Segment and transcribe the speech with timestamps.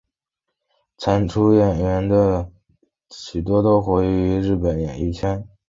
[0.97, 2.51] 参与演出的演员现在
[3.11, 5.47] 许多都活跃于日本演艺圈。